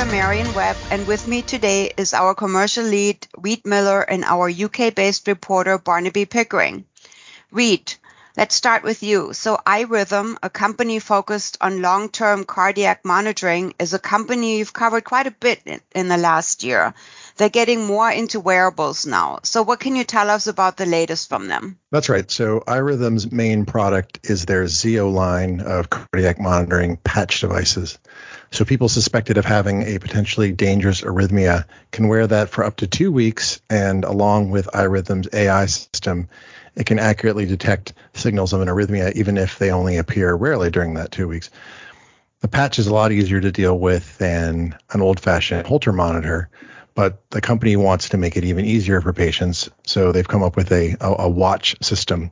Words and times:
Dr. 0.00 0.12
Marion 0.12 0.54
Webb, 0.54 0.78
and 0.90 1.06
with 1.06 1.28
me 1.28 1.42
today 1.42 1.92
is 1.94 2.14
our 2.14 2.34
commercial 2.34 2.84
lead, 2.84 3.26
Reed 3.36 3.66
Miller, 3.66 4.00
and 4.00 4.24
our 4.24 4.48
UK 4.48 4.94
based 4.94 5.28
reporter, 5.28 5.76
Barnaby 5.76 6.24
Pickering. 6.24 6.86
Reed, 7.50 7.92
let's 8.40 8.54
start 8.54 8.82
with 8.82 9.02
you. 9.02 9.34
So, 9.34 9.58
iRhythm, 9.66 10.38
a 10.42 10.48
company 10.48 10.98
focused 10.98 11.58
on 11.60 11.82
long 11.82 12.08
term 12.08 12.44
cardiac 12.44 13.04
monitoring, 13.04 13.74
is 13.78 13.92
a 13.92 13.98
company 13.98 14.56
you've 14.56 14.72
covered 14.72 15.04
quite 15.04 15.26
a 15.26 15.30
bit 15.30 15.60
in, 15.66 15.80
in 15.94 16.08
the 16.08 16.16
last 16.16 16.64
year. 16.64 16.94
They're 17.36 17.50
getting 17.50 17.84
more 17.84 18.10
into 18.10 18.40
wearables 18.40 19.04
now. 19.04 19.40
So, 19.42 19.62
what 19.62 19.78
can 19.78 19.94
you 19.94 20.04
tell 20.04 20.30
us 20.30 20.46
about 20.46 20.78
the 20.78 20.86
latest 20.86 21.28
from 21.28 21.48
them? 21.48 21.78
That's 21.90 22.08
right. 22.08 22.30
So, 22.30 22.60
iRhythm's 22.60 23.30
main 23.30 23.66
product 23.66 24.20
is 24.24 24.46
their 24.46 24.66
Zio 24.68 25.10
line 25.10 25.60
of 25.60 25.90
cardiac 25.90 26.40
monitoring 26.40 26.96
patch 26.96 27.42
devices. 27.42 27.98
So, 28.52 28.64
people 28.64 28.88
suspected 28.88 29.36
of 29.36 29.44
having 29.44 29.82
a 29.82 29.98
potentially 29.98 30.50
dangerous 30.50 31.02
arrhythmia 31.02 31.66
can 31.92 32.08
wear 32.08 32.26
that 32.26 32.48
for 32.48 32.64
up 32.64 32.76
to 32.76 32.86
two 32.86 33.12
weeks, 33.12 33.60
and 33.68 34.04
along 34.04 34.50
with 34.50 34.66
iRhythm's 34.68 35.28
AI 35.34 35.66
system, 35.66 36.30
it 36.76 36.86
can 36.86 36.98
accurately 36.98 37.46
detect 37.46 37.92
signals 38.14 38.52
of 38.52 38.60
an 38.60 38.68
arrhythmia, 38.68 39.12
even 39.14 39.36
if 39.36 39.58
they 39.58 39.70
only 39.70 39.96
appear 39.96 40.34
rarely 40.34 40.70
during 40.70 40.94
that 40.94 41.12
two 41.12 41.28
weeks. 41.28 41.50
The 42.40 42.48
patch 42.48 42.78
is 42.78 42.86
a 42.86 42.94
lot 42.94 43.12
easier 43.12 43.40
to 43.40 43.52
deal 43.52 43.78
with 43.78 44.16
than 44.18 44.76
an 44.92 45.02
old 45.02 45.20
fashioned 45.20 45.66
Holter 45.66 45.92
monitor, 45.92 46.48
but 46.94 47.22
the 47.30 47.40
company 47.40 47.76
wants 47.76 48.08
to 48.10 48.16
make 48.16 48.36
it 48.36 48.44
even 48.44 48.64
easier 48.64 49.00
for 49.00 49.12
patients. 49.12 49.68
So 49.86 50.10
they've 50.10 50.26
come 50.26 50.42
up 50.42 50.56
with 50.56 50.72
a, 50.72 50.96
a, 51.00 51.24
a 51.24 51.28
watch 51.28 51.76
system. 51.82 52.30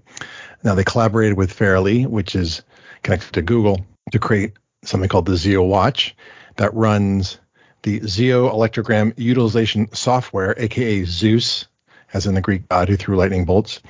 Now 0.65 0.75
they 0.75 0.85
collaborated 0.85 1.37
with 1.37 1.53
Verily, 1.53 2.07
which 2.07 2.35
is 2.35 2.63
connected 3.03 3.33
to 3.35 3.43
Google, 3.43 3.85
to 4.13 4.19
create 4.19 4.55
something 4.83 5.09
called 5.09 5.27
the 5.27 5.37
Zio 5.37 5.63
Watch 5.63 6.17
that 6.57 6.75
runs 6.75 7.39
the 7.83 8.01
Zio 8.07 8.51
electrogram 8.51 9.13
utilization 9.17 9.93
software, 9.93 10.55
aka 10.59 11.05
Zeus, 11.05 11.67
as 12.13 12.27
in 12.27 12.35
the 12.35 12.41
Greek 12.41 12.69
god 12.69 12.89
who 12.89 12.97
threw 12.97 13.17
lightning 13.17 13.45
bolts. 13.45 13.81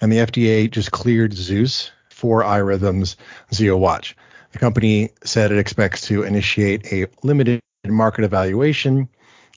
And 0.00 0.12
the 0.12 0.18
FDA 0.18 0.70
just 0.70 0.92
cleared 0.92 1.32
Zeus 1.32 1.90
for 2.10 2.42
iRhythm's 2.42 3.16
Zio 3.52 3.76
Watch. 3.76 4.16
The 4.52 4.58
company 4.58 5.10
said 5.24 5.52
it 5.52 5.58
expects 5.58 6.00
to 6.02 6.22
initiate 6.22 6.92
a 6.92 7.06
limited 7.22 7.60
market 7.86 8.24
evaluation 8.24 9.08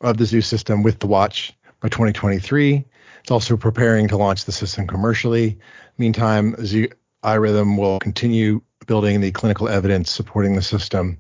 of 0.02 0.18
the 0.18 0.26
Zeus 0.26 0.48
system 0.48 0.84
with 0.84 1.00
the 1.00 1.08
watch 1.08 1.54
by 1.80 1.90
2023. 1.90 2.86
It's 3.22 3.32
also 3.32 3.58
preparing 3.58 4.08
to 4.10 4.18
launch 4.18 4.46
the 4.46 4.52
system 4.52 4.88
commercially. 4.88 5.58
Meantime, 5.98 6.56
Z- 6.66 6.90
iRhythm 7.24 7.78
will 7.78 8.00
continue 8.00 8.62
building 8.88 9.22
the 9.22 9.32
clinical 9.32 9.70
evidence 9.70 10.10
supporting 10.10 10.56
the 10.56 10.62
system, 10.62 11.18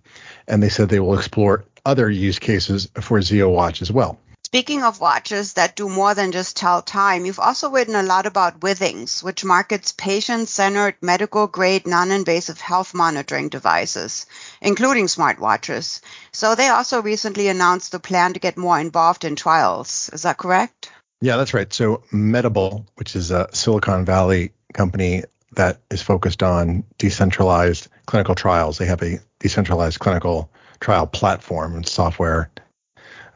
and 0.47 0.63
they 0.63 0.69
said 0.69 0.89
they 0.89 0.99
will 0.99 1.17
explore 1.17 1.65
other 1.85 2.09
use 2.09 2.39
cases 2.39 2.89
for 2.99 3.21
Zio 3.21 3.49
Watch 3.49 3.81
as 3.81 3.91
well. 3.91 4.19
Speaking 4.49 4.81
of 4.81 4.99
watches 4.99 5.53
that 5.53 5.75
do 5.75 5.87
more 5.87 6.15
than 6.15 6.31
just 6.31 6.57
tell 6.57 6.81
time, 6.81 7.23
you've 7.23 7.39
also 7.39 7.69
written 7.69 7.93
a 7.93 8.01
lot 8.01 8.25
about 8.25 8.61
Withings, 8.61 9.21
which 9.21 9.45
markets 9.45 9.91
patient 9.91 10.49
centered, 10.49 10.95
medical 11.03 11.45
grade, 11.45 11.85
non 11.85 12.09
invasive 12.09 12.59
health 12.59 12.95
monitoring 12.95 13.49
devices, 13.49 14.25
including 14.59 15.05
smartwatches. 15.05 16.01
So 16.31 16.55
they 16.55 16.67
also 16.69 16.99
recently 17.03 17.47
announced 17.47 17.91
the 17.91 17.99
plan 17.99 18.33
to 18.33 18.39
get 18.39 18.57
more 18.57 18.79
involved 18.79 19.23
in 19.23 19.35
trials. 19.35 20.09
Is 20.13 20.23
that 20.23 20.39
correct? 20.39 20.91
Yeah, 21.21 21.37
that's 21.37 21.53
right. 21.53 21.71
So 21.71 22.01
Medable, 22.11 22.87
which 22.95 23.15
is 23.15 23.29
a 23.29 23.49
Silicon 23.53 24.03
Valley 24.03 24.53
company 24.73 25.25
that 25.57 25.79
is 25.91 26.01
focused 26.01 26.41
on 26.41 26.85
decentralized 26.97 27.87
clinical 28.07 28.33
trials, 28.33 28.79
they 28.79 28.87
have 28.87 29.03
a 29.03 29.19
decentralized 29.39 29.99
clinical 29.99 30.49
trial 30.79 31.05
platform 31.05 31.75
and 31.75 31.87
software 31.87 32.49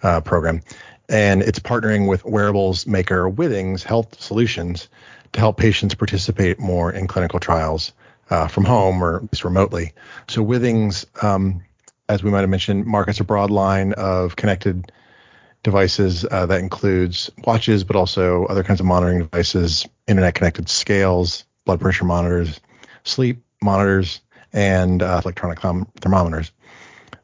uh, 0.02 0.20
program 0.22 0.62
and 1.14 1.44
it's 1.44 1.60
partnering 1.60 2.08
with 2.10 2.26
wearables 2.26 2.88
maker 2.88 3.30
Withings 3.30 3.84
Health 3.84 4.20
Solutions 4.20 4.90
to 5.34 5.40
help 5.40 5.58
patients 5.58 5.94
participate 5.94 6.60
more 6.60 6.92
in 6.92 7.06
clinical 7.06 7.40
trials 7.40 7.94
uh, 8.32 8.48
from 8.48 8.66
home 8.66 9.04
or 9.04 9.18
at 9.18 9.22
least 9.32 9.46
remotely. 9.46 9.94
So 10.28 10.44
Withings, 10.44 11.06
um, 11.24 11.64
as 12.10 12.24
we 12.24 12.32
might 12.32 12.42
have 12.42 12.50
mentioned, 12.50 12.88
markets 12.88 13.20
a 13.20 13.24
broad 13.24 13.52
line 13.52 13.94
of 13.94 14.36
connected 14.38 14.92
devices 15.62 16.26
uh, 16.32 16.48
that 16.48 16.60
includes 16.60 17.30
watches, 17.46 17.84
but 17.84 17.96
also 17.96 18.46
other 18.46 18.64
kinds 18.64 18.80
of 18.80 18.88
monitoring 18.88 19.20
devices, 19.20 19.88
internet 20.08 20.34
connected 20.34 20.68
scales, 20.68 21.46
blood 21.66 21.80
pressure 21.80 22.06
monitors, 22.06 22.60
sleep 23.04 23.38
monitors, 23.62 24.20
and 24.52 25.04
uh, 25.04 25.22
electronic 25.24 25.60
thermometers. 26.02 26.52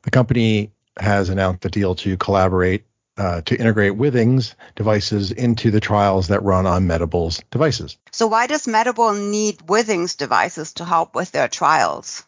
The 0.03 0.11
company 0.11 0.71
has 0.99 1.29
announced 1.29 1.65
a 1.65 1.69
deal 1.69 1.95
to 1.95 2.15
collaborate 2.17 2.85
uh, 3.19 3.41
to 3.41 3.59
integrate 3.59 3.93
Withings 3.93 4.55
devices 4.75 5.31
into 5.31 5.71
the 5.71 5.81
trials 5.81 6.29
that 6.29 6.41
run 6.41 6.65
on 6.65 6.87
Medable's 6.87 7.41
devices. 7.51 7.97
So, 8.11 8.27
why 8.27 8.47
does 8.47 8.65
Medable 8.65 9.29
need 9.29 9.57
Withings 9.59 10.15
devices 10.15 10.73
to 10.75 10.85
help 10.85 11.15
with 11.15 11.31
their 11.31 11.49
trials? 11.49 12.23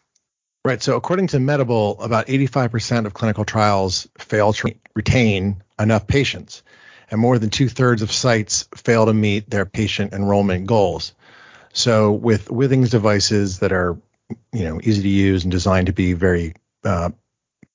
Right. 0.64 0.82
So, 0.82 0.96
according 0.96 1.28
to 1.28 1.38
Medable, 1.38 1.96
about 2.04 2.26
85% 2.26 3.06
of 3.06 3.14
clinical 3.14 3.46
trials 3.46 4.06
fail 4.18 4.52
to 4.52 4.74
retain 4.94 5.62
enough 5.78 6.06
patients, 6.06 6.62
and 7.10 7.18
more 7.18 7.38
than 7.38 7.48
two 7.48 7.70
thirds 7.70 8.02
of 8.02 8.12
sites 8.12 8.68
fail 8.76 9.06
to 9.06 9.14
meet 9.14 9.48
their 9.48 9.64
patient 9.64 10.12
enrollment 10.12 10.66
goals. 10.66 11.14
So, 11.72 12.12
with 12.12 12.48
Withings 12.48 12.90
devices 12.90 13.60
that 13.60 13.72
are, 13.72 13.96
you 14.52 14.64
know, 14.64 14.78
easy 14.82 15.02
to 15.02 15.08
use 15.08 15.42
and 15.42 15.50
designed 15.50 15.86
to 15.86 15.94
be 15.94 16.12
very 16.12 16.54
uh, 16.84 17.10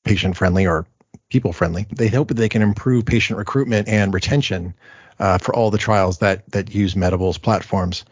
patient 0.04 0.38
friendly 0.38 0.68
or 0.68 0.86
people 1.30 1.54
friendly. 1.54 1.88
They 1.92 2.08
hope 2.08 2.30
that 2.30 2.36
they 2.36 2.50
can 2.50 2.62
improve 2.62 3.06
patient 3.06 3.38
recruitment 3.38 3.88
and 3.88 4.14
retention 4.14 4.74
uh, 5.20 5.38
for 5.38 5.56
all 5.56 5.72
the 5.72 5.78
trials 5.78 6.20
that 6.20 6.50
that 6.52 6.74
use 6.74 6.96
Medable's 6.96 7.38
platforms. 7.38 8.06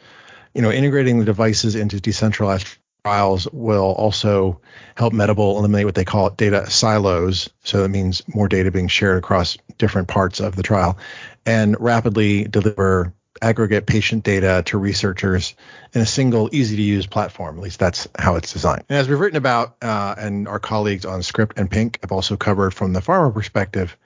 You 0.54 0.62
know, 0.62 0.72
integrating 0.72 1.20
the 1.20 1.26
devices 1.26 1.76
into 1.76 2.00
decentralized 2.00 2.68
trials 3.04 3.48
will 3.52 3.94
also 3.94 4.60
help 4.96 5.14
Medable 5.14 5.58
eliminate 5.58 5.86
what 5.86 5.96
they 5.96 6.06
call 6.06 6.32
data 6.32 6.70
silos. 6.70 7.50
So 7.64 7.84
that 7.84 7.90
means 7.90 8.24
more 8.34 8.48
data 8.48 8.72
being 8.72 8.88
shared 8.88 9.18
across 9.18 9.58
different 9.78 10.08
parts 10.08 10.40
of 10.40 10.56
the 10.56 10.64
trial 10.64 10.98
and 11.46 11.80
rapidly 11.80 12.46
deliver 12.46 13.14
aggregate 13.42 13.86
patient 13.86 14.24
data 14.24 14.64
to 14.66 14.78
researchers 14.78 15.56
in 15.94 16.02
a 16.02 16.06
single, 16.06 16.50
easy 16.54 16.76
to 16.76 16.82
use 16.82 17.06
platform. 17.06 17.58
At 17.58 17.64
least 17.64 17.80
that's 17.80 18.08
how 18.18 18.36
it's 18.36 18.54
designed. 18.54 18.84
And 18.90 18.98
as 18.98 19.10
we've 19.10 19.20
written 19.20 19.38
about, 19.38 19.76
uh, 19.82 20.16
and 20.18 20.48
our 20.48 20.60
colleagues 20.60 21.06
on 21.06 21.24
Script 21.24 21.58
and 21.60 21.70
Pink 21.70 22.00
have 22.02 22.12
also 22.12 22.38
covered 22.38 22.74
from 22.74 22.94
the 22.94 23.02
pharma 23.02 23.34
perspective, 23.34 23.98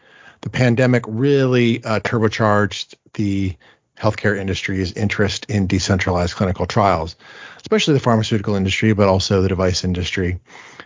the 0.41 0.50
pandemic 0.50 1.03
really 1.07 1.84
uh, 1.84 2.00
turbocharged 2.00 2.95
the 3.13 3.56
healthcare 3.99 4.37
industry's 4.37 4.93
interest 4.93 5.45
in 5.49 5.67
decentralized 5.67 6.35
clinical 6.35 6.65
trials, 6.65 7.15
especially 7.57 7.93
the 7.93 7.99
pharmaceutical 7.99 8.55
industry, 8.55 8.93
but 8.93 9.07
also 9.07 9.41
the 9.41 9.49
device 9.49 9.83
industry. 9.83 10.39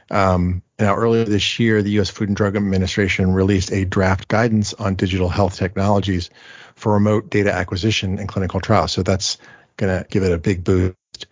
Um, 0.09 0.63
now, 0.79 0.95
earlier 0.95 1.23
this 1.23 1.59
year, 1.59 1.81
the 1.81 1.91
U.S. 1.91 2.09
Food 2.09 2.29
and 2.29 2.35
Drug 2.35 2.55
Administration 2.55 3.33
released 3.33 3.71
a 3.71 3.85
draft 3.85 4.27
guidance 4.27 4.73
on 4.73 4.95
digital 4.95 5.29
health 5.29 5.55
technologies 5.55 6.29
for 6.75 6.93
remote 6.93 7.29
data 7.29 7.53
acquisition 7.53 8.17
and 8.17 8.27
clinical 8.27 8.59
trials. 8.59 8.91
So 8.91 9.03
that's 9.03 9.37
going 9.77 9.97
to 9.97 10.07
give 10.09 10.23
it 10.23 10.31
a 10.31 10.37
big 10.37 10.63
boost. 10.63 11.27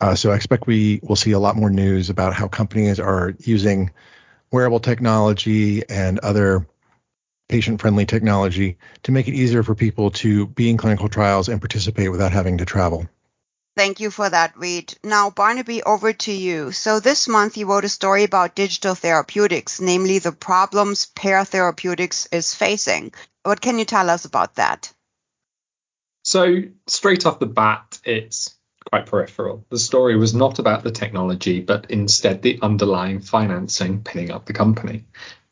Uh, 0.00 0.14
so 0.14 0.30
I 0.30 0.36
expect 0.36 0.66
we 0.66 1.00
will 1.02 1.16
see 1.16 1.32
a 1.32 1.38
lot 1.38 1.56
more 1.56 1.70
news 1.70 2.10
about 2.10 2.34
how 2.34 2.48
companies 2.48 2.98
are 2.98 3.34
using 3.40 3.90
wearable 4.50 4.80
technology 4.80 5.82
and 5.88 6.18
other 6.20 6.66
patient 7.48 7.80
friendly 7.80 8.06
technology 8.06 8.78
to 9.02 9.12
make 9.12 9.28
it 9.28 9.34
easier 9.34 9.62
for 9.62 9.74
people 9.74 10.10
to 10.10 10.46
be 10.46 10.70
in 10.70 10.76
clinical 10.76 11.08
trials 11.08 11.48
and 11.48 11.60
participate 11.60 12.10
without 12.10 12.32
having 12.32 12.58
to 12.58 12.64
travel. 12.64 13.08
Thank 13.76 13.98
you 13.98 14.10
for 14.12 14.30
that, 14.30 14.56
Reed. 14.56 14.94
Now, 15.02 15.30
Barnaby, 15.30 15.82
over 15.82 16.12
to 16.12 16.32
you. 16.32 16.70
So 16.70 17.00
this 17.00 17.26
month 17.26 17.56
you 17.56 17.66
wrote 17.66 17.84
a 17.84 17.88
story 17.88 18.22
about 18.22 18.54
digital 18.54 18.94
therapeutics, 18.94 19.80
namely 19.80 20.20
the 20.20 20.30
problems 20.30 21.06
Pear 21.06 21.44
Therapeutics 21.44 22.28
is 22.30 22.54
facing. 22.54 23.12
What 23.42 23.60
can 23.60 23.78
you 23.78 23.84
tell 23.84 24.10
us 24.10 24.24
about 24.24 24.54
that? 24.54 24.92
So, 26.22 26.62
straight 26.86 27.26
off 27.26 27.40
the 27.40 27.46
bat, 27.46 27.98
it's 28.04 28.54
quite 28.88 29.06
peripheral. 29.06 29.66
The 29.70 29.78
story 29.78 30.16
was 30.16 30.34
not 30.34 30.58
about 30.58 30.84
the 30.84 30.90
technology, 30.90 31.60
but 31.60 31.90
instead 31.90 32.42
the 32.42 32.60
underlying 32.62 33.20
financing 33.20 34.02
pinning 34.02 34.30
up 34.30 34.46
the 34.46 34.52
company. 34.52 35.04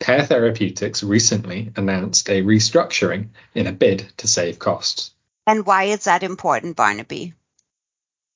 Pear 0.03 0.27
Therapeutics 0.27 1.05
recently 1.05 1.71
announced 1.77 2.29
a 2.29 2.43
restructuring 2.43 3.29
in 3.55 3.69
a 3.69 3.73
bid 3.73 4.05
to 4.17 4.27
save 4.27 4.59
costs. 4.59 5.13
And 5.47 5.65
why 5.65 5.85
is 5.85 6.05
that 6.05 6.25
important, 6.25 6.75
Barnaby? 6.75 7.35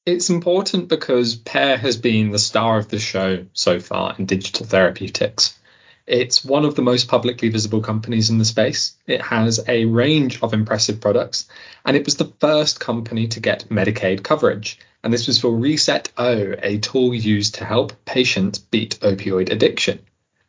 It's 0.06 0.30
important 0.30 0.86
because 0.86 1.34
Pear 1.34 1.76
has 1.76 1.96
been 1.96 2.30
the 2.30 2.38
star 2.38 2.78
of 2.78 2.86
the 2.88 3.00
show 3.00 3.46
so 3.52 3.80
far 3.80 4.14
in 4.16 4.26
digital 4.26 4.64
therapeutics. 4.64 5.58
It's 6.06 6.44
one 6.44 6.64
of 6.64 6.76
the 6.76 6.82
most 6.82 7.08
publicly 7.08 7.48
visible 7.48 7.80
companies 7.80 8.30
in 8.30 8.38
the 8.38 8.44
space. 8.44 8.94
It 9.08 9.20
has 9.20 9.58
a 9.66 9.86
range 9.86 10.40
of 10.44 10.54
impressive 10.54 11.00
products, 11.00 11.48
and 11.84 11.96
it 11.96 12.04
was 12.04 12.14
the 12.14 12.32
first 12.38 12.78
company 12.78 13.26
to 13.26 13.40
get 13.40 13.70
Medicaid 13.70 14.22
coverage. 14.22 14.78
And 15.02 15.12
this 15.12 15.26
was 15.26 15.40
for 15.40 15.50
reSET-O, 15.50 16.54
a 16.62 16.78
tool 16.78 17.12
used 17.12 17.56
to 17.56 17.64
help 17.64 18.04
patients 18.04 18.60
beat 18.60 19.00
opioid 19.00 19.50
addiction. 19.50 19.98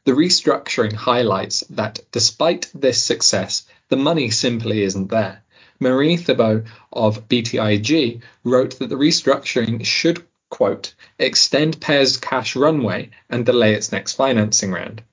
The 0.08 0.14
restructuring 0.14 0.94
highlights 0.94 1.66
that 1.70 2.00
despite 2.14 2.72
this 2.74 3.04
success, 3.04 3.68
the 3.90 3.98
money 3.98 4.30
simply 4.30 4.84
isn't 4.84 5.10
there. 5.10 5.44
Marie 5.82 6.16
Thibault 6.16 6.64
of 6.94 7.28
BTIG 7.28 8.22
wrote 8.46 8.80
that 8.80 8.88
the 8.88 8.96
restructuring 8.96 9.86
should, 9.86 10.26
quote, 10.50 10.94
extend 11.20 11.82
Pear's 11.82 12.16
cash 12.16 12.56
runway 12.56 13.10
and 13.30 13.46
delay 13.46 13.74
its 13.74 13.92
next 13.92 14.14
financing 14.14 14.72
round. 14.72 15.04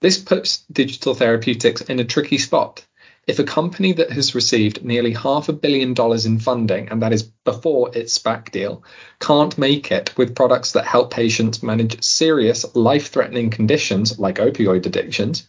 This 0.00 0.16
puts 0.16 0.64
digital 0.72 1.14
therapeutics 1.14 1.82
in 1.82 2.00
a 2.00 2.04
tricky 2.06 2.38
spot. 2.38 2.86
If 3.28 3.38
a 3.38 3.44
company 3.44 3.92
that 3.92 4.10
has 4.10 4.34
received 4.34 4.82
nearly 4.82 5.12
half 5.12 5.50
a 5.50 5.52
billion 5.52 5.92
dollars 5.92 6.24
in 6.24 6.38
funding, 6.38 6.88
and 6.88 7.02
that 7.02 7.12
is 7.12 7.22
before 7.22 7.94
its 7.94 8.18
SPAC 8.18 8.50
deal, 8.50 8.82
can't 9.20 9.58
make 9.58 9.92
it 9.92 10.16
with 10.16 10.34
products 10.34 10.72
that 10.72 10.86
help 10.86 11.12
patients 11.12 11.62
manage 11.62 12.02
serious 12.02 12.64
life 12.74 13.08
threatening 13.08 13.50
conditions 13.50 14.18
like 14.18 14.36
opioid 14.36 14.86
addictions, 14.86 15.46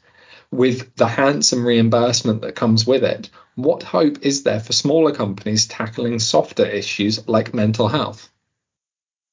with 0.52 0.94
the 0.96 1.08
handsome 1.08 1.66
reimbursement 1.66 2.42
that 2.42 2.56
comes 2.56 2.86
with 2.86 3.04
it, 3.04 3.30
what 3.56 3.84
hope 3.84 4.18
is 4.24 4.44
there 4.44 4.60
for 4.60 4.74
smaller 4.74 5.14
companies 5.14 5.66
tackling 5.66 6.20
softer 6.20 6.66
issues 6.66 7.28
like 7.30 7.54
mental 7.54 7.88
health? 7.88 8.30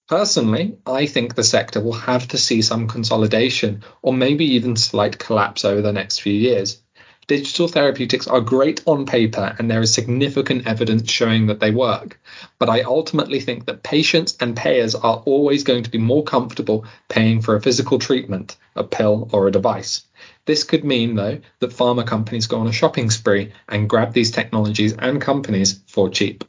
Personally, 0.08 0.78
I 0.86 1.06
think 1.06 1.34
the 1.34 1.42
sector 1.42 1.80
will 1.80 1.94
have 1.94 2.28
to 2.28 2.38
see 2.38 2.62
some 2.62 2.86
consolidation 2.86 3.82
or 4.02 4.12
maybe 4.12 4.44
even 4.54 4.76
slight 4.76 5.18
collapse 5.18 5.64
over 5.64 5.82
the 5.82 5.92
next 5.92 6.20
few 6.20 6.32
years. 6.32 6.80
Digital 7.28 7.66
therapeutics 7.66 8.28
are 8.28 8.40
great 8.40 8.82
on 8.86 9.04
paper 9.04 9.56
and 9.58 9.68
there 9.68 9.80
is 9.80 9.92
significant 9.92 10.64
evidence 10.66 11.10
showing 11.10 11.46
that 11.46 11.58
they 11.58 11.72
work. 11.72 12.20
But 12.60 12.68
I 12.68 12.82
ultimately 12.82 13.40
think 13.40 13.66
that 13.66 13.82
patients 13.82 14.36
and 14.38 14.56
payers 14.56 14.94
are 14.94 15.22
always 15.26 15.64
going 15.64 15.82
to 15.82 15.90
be 15.90 15.98
more 15.98 16.22
comfortable 16.22 16.86
paying 17.08 17.42
for 17.42 17.56
a 17.56 17.60
physical 17.60 17.98
treatment, 17.98 18.56
a 18.76 18.84
pill, 18.84 19.28
or 19.32 19.48
a 19.48 19.52
device. 19.52 20.04
This 20.44 20.62
could 20.62 20.84
mean, 20.84 21.16
though, 21.16 21.40
that 21.58 21.70
pharma 21.70 22.06
companies 22.06 22.46
go 22.46 22.60
on 22.60 22.68
a 22.68 22.72
shopping 22.72 23.10
spree 23.10 23.52
and 23.68 23.90
grab 23.90 24.12
these 24.12 24.30
technologies 24.30 24.92
and 24.96 25.20
companies 25.20 25.80
for 25.88 26.08
cheap. 26.08 26.44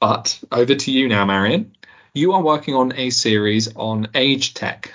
But 0.00 0.42
over 0.50 0.74
to 0.74 0.90
you 0.90 1.06
now, 1.06 1.24
Marion. 1.24 1.76
You 2.12 2.32
are 2.32 2.42
working 2.42 2.74
on 2.74 2.92
a 2.96 3.10
series 3.10 3.74
on 3.76 4.08
age 4.16 4.54
tech. 4.54 4.92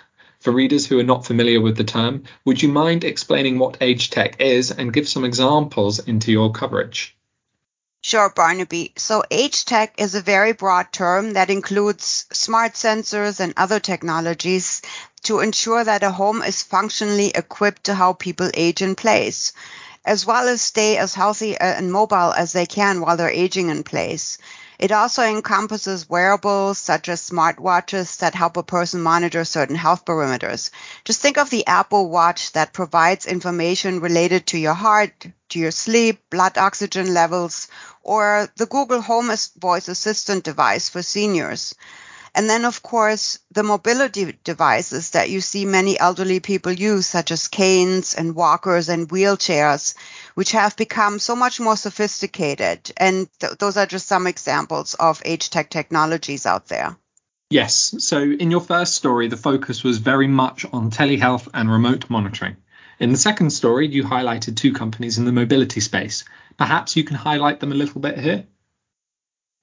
For 0.47 0.53
readers 0.53 0.85
who 0.85 0.97
are 0.97 1.03
not 1.03 1.25
familiar 1.25 1.59
with 1.59 1.75
the 1.75 1.83
term, 1.83 2.23
would 2.45 2.63
you 2.63 2.69
mind 2.69 3.03
explaining 3.03 3.59
what 3.59 3.75
age 3.81 4.11
tech 4.11 4.39
is 4.39 4.71
and 4.71 4.93
give 4.93 5.09
some 5.09 5.25
examples 5.25 5.99
into 5.99 6.31
your 6.31 6.53
coverage? 6.53 7.17
Sure, 7.99 8.29
Barnaby. 8.29 8.93
So 8.95 9.23
age 9.29 9.65
tech 9.65 9.95
is 9.97 10.15
a 10.15 10.21
very 10.21 10.53
broad 10.53 10.93
term 10.93 11.33
that 11.33 11.49
includes 11.49 12.27
smart 12.31 12.75
sensors 12.75 13.41
and 13.41 13.55
other 13.57 13.81
technologies 13.81 14.81
to 15.23 15.41
ensure 15.41 15.83
that 15.83 16.03
a 16.03 16.11
home 16.11 16.41
is 16.41 16.63
functionally 16.63 17.33
equipped 17.35 17.83
to 17.83 17.93
help 17.93 18.19
people 18.19 18.49
age 18.53 18.81
in 18.81 18.95
place, 18.95 19.51
as 20.05 20.25
well 20.25 20.47
as 20.47 20.61
stay 20.61 20.95
as 20.95 21.13
healthy 21.13 21.57
and 21.57 21.91
mobile 21.91 22.31
as 22.31 22.53
they 22.53 22.65
can 22.65 23.01
while 23.01 23.17
they're 23.17 23.29
aging 23.29 23.67
in 23.67 23.83
place. 23.83 24.37
It 24.79 24.91
also 24.91 25.23
encompasses 25.23 26.07
wearables 26.07 26.77
such 26.77 27.09
as 27.09 27.27
smartwatches 27.27 28.17
that 28.17 28.35
help 28.35 28.57
a 28.57 28.63
person 28.63 29.01
monitor 29.01 29.43
certain 29.43 29.75
health 29.75 30.05
parameters. 30.05 30.69
Just 31.03 31.19
think 31.19 31.39
of 31.39 31.49
the 31.49 31.65
Apple 31.65 32.09
Watch 32.09 32.51
that 32.51 32.73
provides 32.73 33.25
information 33.25 34.01
related 34.01 34.45
to 34.47 34.59
your 34.59 34.75
heart, 34.75 35.25
to 35.49 35.59
your 35.59 35.71
sleep, 35.71 36.29
blood 36.29 36.59
oxygen 36.59 37.13
levels, 37.13 37.69
or 38.03 38.49
the 38.57 38.67
Google 38.67 39.01
Home 39.01 39.31
voice 39.57 39.87
assistant 39.87 40.43
device 40.43 40.89
for 40.89 41.01
seniors. 41.01 41.73
And 42.35 42.49
then, 42.49 42.65
of 42.65 42.83
course, 42.83 43.39
the 43.51 43.63
mobility 43.63 44.37
devices 44.43 45.11
that 45.11 45.29
you 45.29 45.41
see 45.41 45.65
many 45.65 45.99
elderly 45.99 46.39
people 46.39 46.71
use, 46.71 47.07
such 47.07 47.31
as 47.31 47.47
canes 47.47 48.13
and 48.13 48.35
walkers 48.35 48.89
and 48.89 49.09
wheelchairs, 49.09 49.95
which 50.35 50.51
have 50.51 50.75
become 50.75 51.19
so 51.19 51.35
much 51.35 51.59
more 51.59 51.77
sophisticated. 51.77 52.91
And 52.97 53.27
th- 53.39 53.57
those 53.57 53.77
are 53.77 53.85
just 53.85 54.07
some 54.07 54.27
examples 54.27 54.93
of 54.93 55.21
age 55.25 55.49
tech 55.49 55.69
technologies 55.69 56.45
out 56.45 56.67
there. 56.67 56.97
Yes. 57.49 57.95
So, 57.99 58.21
in 58.21 58.51
your 58.51 58.61
first 58.61 58.95
story, 58.95 59.29
the 59.29 59.37
focus 59.37 59.83
was 59.83 59.99
very 59.99 60.27
much 60.27 60.65
on 60.71 60.91
telehealth 60.91 61.47
and 61.53 61.71
remote 61.71 62.09
monitoring. 62.09 62.57
In 62.99 63.11
the 63.11 63.17
second 63.17 63.51
story, 63.51 63.87
you 63.87 64.03
highlighted 64.03 64.57
two 64.57 64.73
companies 64.73 65.17
in 65.17 65.25
the 65.25 65.31
mobility 65.31 65.79
space. 65.79 66.25
Perhaps 66.57 66.95
you 66.95 67.03
can 67.03 67.15
highlight 67.15 67.59
them 67.59 67.71
a 67.71 67.75
little 67.75 68.01
bit 68.01 68.19
here? 68.19 68.45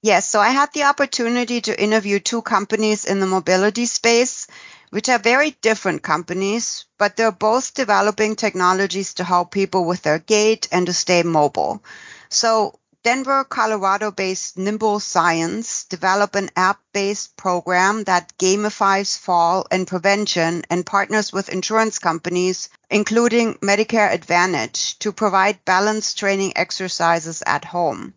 Yes, 0.05 0.29
so 0.29 0.39
I 0.39 0.49
had 0.49 0.71
the 0.71 0.83
opportunity 0.83 1.61
to 1.61 1.81
interview 1.81 2.19
two 2.19 2.43
companies 2.43 3.05
in 3.05 3.19
the 3.19 3.25
mobility 3.25 3.87
space, 3.87 4.45
which 4.91 5.09
are 5.09 5.17
very 5.17 5.57
different 5.61 6.03
companies, 6.03 6.85
but 6.99 7.17
they're 7.17 7.31
both 7.31 7.73
developing 7.73 8.35
technologies 8.35 9.15
to 9.15 9.23
help 9.23 9.49
people 9.49 9.83
with 9.83 10.03
their 10.03 10.19
gait 10.19 10.67
and 10.71 10.85
to 10.85 10.93
stay 10.93 11.23
mobile. 11.23 11.83
So 12.29 12.77
Denver, 13.01 13.43
Colorado 13.45 14.11
based 14.11 14.57
Nymbl 14.57 15.01
Science 15.01 15.85
develop 15.85 16.35
an 16.35 16.51
app 16.55 16.79
based 16.93 17.35
program 17.35 18.03
that 18.03 18.37
gamifies 18.37 19.17
fall 19.17 19.65
and 19.71 19.87
prevention 19.87 20.65
and 20.69 20.85
partners 20.85 21.33
with 21.33 21.49
insurance 21.49 21.97
companies, 21.97 22.69
including 22.91 23.55
Medicare 23.55 24.13
Advantage, 24.13 24.99
to 24.99 25.11
provide 25.11 25.65
balance 25.65 26.13
training 26.13 26.53
exercises 26.55 27.41
at 27.47 27.65
home. 27.65 28.13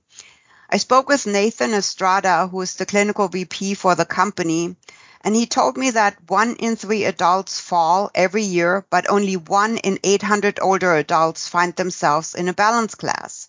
I 0.71 0.77
spoke 0.77 1.09
with 1.09 1.27
Nathan 1.27 1.73
Estrada, 1.73 2.47
who 2.47 2.61
is 2.61 2.75
the 2.75 2.85
clinical 2.85 3.29
VP 3.29 3.73
for 3.73 3.95
the 3.95 4.05
company, 4.05 4.77
and 5.23 5.35
he 5.35 5.47
told 5.47 5.79
me 5.79 5.91
that 5.93 6.19
one 6.29 6.57
in 6.57 6.77
three 6.77 7.07
adults 7.07 7.59
fall 7.59 8.11
every 8.15 8.43
year, 8.43 8.85
but 8.91 9.09
only 9.09 9.37
one 9.37 9.79
in 9.79 9.99
800 10.05 10.61
older 10.61 10.95
adults 10.95 11.49
find 11.49 11.75
themselves 11.75 12.35
in 12.35 12.49
a 12.49 12.53
balance 12.53 12.95
class. 12.95 13.49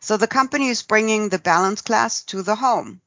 So 0.00 0.18
the 0.18 0.26
company 0.26 0.68
is 0.68 0.82
bringing 0.82 1.30
the 1.30 1.38
balance 1.38 1.80
class 1.80 2.22
to 2.24 2.42
the 2.42 2.56
home. 2.56 3.00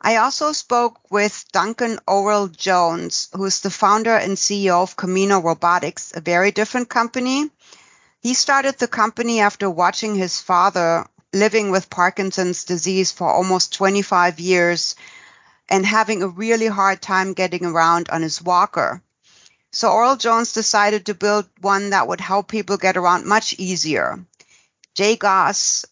I 0.00 0.16
also 0.16 0.52
spoke 0.52 1.10
with 1.10 1.44
Duncan 1.52 1.98
Orrell 2.08 2.48
Jones, 2.48 3.28
who 3.34 3.44
is 3.44 3.60
the 3.60 3.70
founder 3.70 4.16
and 4.16 4.38
CEO 4.38 4.82
of 4.82 4.96
Camino 4.96 5.40
Robotics, 5.40 6.12
a 6.16 6.22
very 6.22 6.50
different 6.50 6.88
company. 6.88 7.50
He 8.20 8.32
started 8.32 8.78
the 8.78 8.88
company 8.88 9.40
after 9.40 9.68
watching 9.68 10.14
his 10.14 10.40
father, 10.40 11.06
living 11.32 11.70
with 11.70 11.90
Parkinson's 11.90 12.64
disease 12.64 13.12
for 13.12 13.28
almost 13.28 13.74
25 13.74 14.40
years 14.40 14.96
and 15.68 15.86
having 15.86 16.22
a 16.22 16.28
really 16.28 16.66
hard 16.66 17.00
time 17.00 17.32
getting 17.32 17.64
around 17.64 18.08
on 18.10 18.22
his 18.22 18.42
walker. 18.42 19.02
So 19.72 19.88
Orrell 19.88 20.18
Jones 20.18 20.52
decided 20.52 21.06
to 21.06 21.14
build 21.14 21.48
one 21.60 21.90
that 21.90 22.08
would 22.08 22.20
help 22.20 22.48
people 22.48 22.76
get 22.76 22.96
around 22.96 23.24
much 23.26 23.54
easier. 23.58 24.24
Jay 24.94 25.16
Goss 25.16 25.84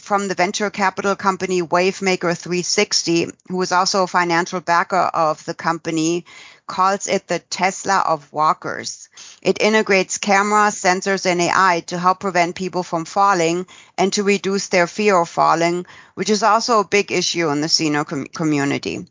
from 0.00 0.28
the 0.28 0.34
venture 0.34 0.70
capital 0.70 1.14
company 1.14 1.62
Wavemaker 1.62 2.36
360, 2.36 3.28
who 3.48 3.62
is 3.62 3.70
also 3.70 4.02
a 4.04 4.08
financial 4.08 4.60
backer 4.60 4.96
of 4.96 5.44
the 5.44 5.54
company, 5.54 6.24
calls 6.66 7.06
it 7.06 7.26
the 7.26 7.38
Tesla 7.38 7.98
of 8.06 8.32
walkers. 8.32 9.08
It 9.42 9.60
integrates 9.60 10.18
cameras, 10.18 10.80
sensors, 10.80 11.26
and 11.26 11.40
AI 11.40 11.84
to 11.86 11.98
help 11.98 12.20
prevent 12.20 12.56
people 12.56 12.82
from 12.82 13.04
falling 13.04 13.66
and 13.98 14.12
to 14.14 14.22
reduce 14.22 14.68
their 14.68 14.86
fear 14.86 15.18
of 15.18 15.28
falling, 15.28 15.86
which 16.14 16.30
is 16.30 16.42
also 16.42 16.80
a 16.80 16.88
big 16.88 17.12
issue 17.12 17.50
in 17.50 17.60
the 17.60 17.68
senior 17.68 18.04
com- 18.04 18.26
community. 18.26 19.06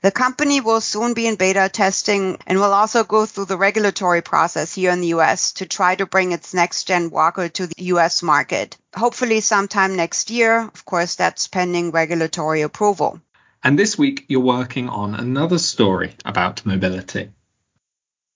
The 0.00 0.12
company 0.12 0.60
will 0.60 0.80
soon 0.80 1.14
be 1.14 1.26
in 1.26 1.34
beta 1.34 1.68
testing 1.68 2.38
and 2.46 2.60
will 2.60 2.72
also 2.72 3.02
go 3.02 3.26
through 3.26 3.46
the 3.46 3.58
regulatory 3.58 4.22
process 4.22 4.74
here 4.74 4.92
in 4.92 5.00
the 5.00 5.08
US 5.08 5.52
to 5.54 5.66
try 5.66 5.96
to 5.96 6.06
bring 6.06 6.30
its 6.30 6.54
next 6.54 6.84
gen 6.84 7.10
walker 7.10 7.48
to 7.48 7.66
the 7.66 7.74
US 7.94 8.22
market. 8.22 8.76
Hopefully, 8.94 9.40
sometime 9.40 9.96
next 9.96 10.30
year. 10.30 10.60
Of 10.60 10.84
course, 10.84 11.16
that's 11.16 11.48
pending 11.48 11.90
regulatory 11.90 12.62
approval. 12.62 13.20
And 13.62 13.78
this 13.78 13.98
week, 13.98 14.26
you're 14.28 14.40
working 14.40 14.88
on 14.88 15.14
another 15.14 15.58
story 15.58 16.14
about 16.24 16.64
mobility. 16.64 17.30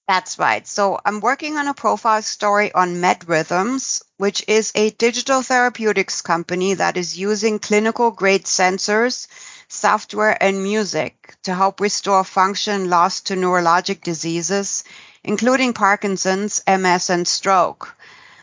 That's 0.09 0.39
right. 0.39 0.67
So 0.67 0.99
I'm 1.05 1.21
working 1.21 1.57
on 1.57 1.69
a 1.69 1.75
profile 1.75 2.23
story 2.23 2.73
on 2.73 2.97
MedRhythms, 2.97 4.03
which 4.17 4.45
is 4.49 4.73
a 4.75 4.91
digital 4.91 5.43
therapeutics 5.43 6.23
company 6.23 6.75
that 6.75 6.97
is 6.97 7.17
using 7.17 7.61
clinical 7.61 8.11
grade 8.11 8.45
sensors, 8.45 9.29
software, 9.69 10.37
and 10.43 10.63
music 10.63 11.37
to 11.45 11.55
help 11.55 11.81
restore 11.81 12.25
function 12.25 12.91
lost 12.91 13.29
to 13.29 13.35
neurologic 13.35 14.03
diseases, 14.03 14.83
including 15.23 15.73
Parkinson's, 15.73 16.61
MS, 16.67 17.09
and 17.09 17.27
stroke. 17.27 17.97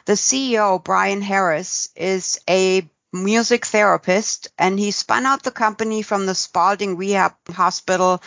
The 0.05 0.13
CEO, 0.13 0.83
Brian 0.83 1.21
Harris, 1.21 1.89
is 1.95 2.39
a 2.50 2.89
music 3.12 3.66
therapist 3.66 4.50
and 4.58 4.80
he 4.80 4.92
spun 4.92 5.25
out 5.25 5.44
the 5.44 5.51
company 5.51 6.01
from 6.01 6.25
the 6.25 6.36
Spaulding 6.36 6.98
Rehab 6.98 7.34
Hospital 7.50 8.22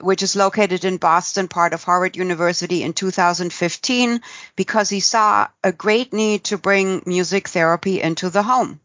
which 0.00 0.22
is 0.22 0.36
located 0.36 0.84
in 0.84 0.98
Boston, 0.98 1.48
part 1.48 1.72
of 1.72 1.82
Harvard 1.82 2.16
University 2.16 2.82
in 2.82 2.92
2015, 2.92 4.20
because 4.54 4.88
he 4.88 5.00
saw 5.00 5.48
a 5.64 5.72
great 5.72 6.12
need 6.12 6.44
to 6.44 6.58
bring 6.58 7.02
music 7.06 7.48
therapy 7.48 8.00
into 8.00 8.30
the 8.30 8.42
home. 8.42 8.80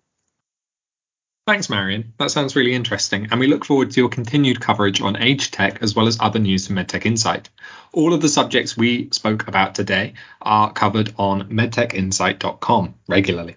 Thanks, 1.47 1.69
Marion. 1.69 2.13
That 2.19 2.31
sounds 2.31 2.55
really 2.55 2.73
interesting, 2.73 3.27
and 3.31 3.39
we 3.39 3.47
look 3.47 3.65
forward 3.65 3.91
to 3.91 3.99
your 3.99 4.09
continued 4.09 4.61
coverage 4.61 5.01
on 5.01 5.17
age 5.17 5.49
tech 5.51 5.81
as 5.81 5.95
well 5.95 6.07
as 6.07 6.17
other 6.19 6.39
news 6.39 6.67
from 6.67 6.75
MedTech 6.75 7.05
Insight. 7.05 7.49
All 7.91 8.13
of 8.13 8.21
the 8.21 8.29
subjects 8.29 8.77
we 8.77 9.09
spoke 9.11 9.47
about 9.47 9.73
today 9.73 10.13
are 10.41 10.71
covered 10.71 11.13
on 11.17 11.49
medtechinsight.com 11.49 12.93
regularly. 13.07 13.55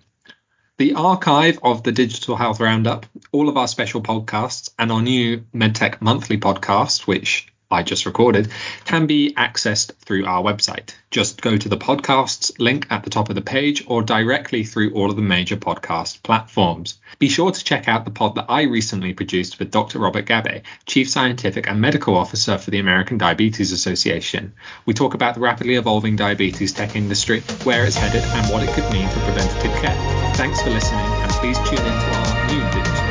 The 0.77 0.95
archive 0.95 1.61
of 1.63 1.85
the 1.85 1.93
Digital 1.93 2.35
Health 2.35 2.59
Roundup, 2.59 3.07
all 3.31 3.49
of 3.49 3.57
our 3.57 3.69
special 3.69 4.03
podcasts, 4.03 4.71
and 4.77 4.91
our 4.91 5.03
new 5.03 5.45
MedTech 5.55 6.01
Monthly 6.01 6.37
podcast, 6.37 7.07
which 7.07 7.47
I 7.71 7.83
just 7.83 8.07
recorded 8.07 8.51
can 8.85 9.07
be 9.07 9.35
accessed 9.35 9.95
through 9.97 10.27
our 10.27 10.43
website. 10.43 10.95
Just 11.11 11.41
go 11.41 11.57
to 11.57 11.69
the 11.69 11.77
podcasts 11.77 12.53
link 12.59 12.87
at 12.91 13.05
the 13.05 13.11
top 13.11 13.29
of 13.29 13.35
the 13.35 13.43
page 13.43 13.85
or 13.87 14.03
directly 14.03 14.65
through 14.65 14.93
all 14.95 15.11
of 15.11 15.17
the 15.17 15.23
major 15.23 15.57
podcast 15.57 16.23
platforms. 16.23 16.99
Be 17.19 17.29
sure 17.29 17.51
to 17.51 17.65
check 17.65 17.89
out 17.89 18.05
the 18.05 18.11
pod 18.11 18.35
that 18.35 18.47
I 18.49 18.63
recently 18.63 19.15
produced 19.15 19.59
with 19.59 19.71
Dr. 19.71 19.99
Robert 19.99 20.27
Gabbay, 20.27 20.63
Chief 20.87 21.09
Scientific 21.09 21.69
and 21.69 21.81
Medical 21.81 22.17
Officer 22.17 22.59
for 22.59 22.71
the 22.71 22.81
American 22.81 23.19
Diabetes 23.19 23.73
Association. 23.73 24.53
We 24.87 24.95
talk 24.95 25.15
about 25.15 25.35
the 25.35 25.41
rapidly 25.41 25.75
evolving 25.75 26.17
diabetes 26.17 26.73
tech 26.73 26.97
industry, 26.97 27.41
where 27.63 27.85
it's 27.85 27.97
headed, 27.97 28.23
and 28.23 28.53
what 28.53 28.63
it 28.63 28.71
could 28.71 28.91
mean 28.93 29.09
for 29.09 29.21
preventative 29.21 29.73
care. 29.81 30.35
Thanks 30.35 30.61
for 30.63 30.71
listening, 30.71 31.01
and 31.01 31.31
please 31.33 31.59
tune 31.59 31.79
in 31.79 31.85
to 31.85 32.15
our 32.17 32.47
new 32.49 32.61
digital 32.73 33.04